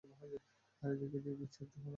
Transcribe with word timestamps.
আর 0.81 0.89
একদিক 0.93 1.21
দিয়া 1.23 1.35
বিচার 1.39 1.65
কর। 1.71 1.81